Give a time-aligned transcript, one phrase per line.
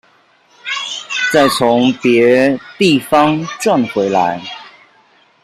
[1.31, 4.41] 再從別地方賺回來